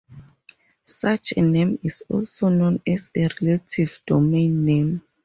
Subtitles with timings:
[1.01, 5.03] Such a name is also known as a relative domain name.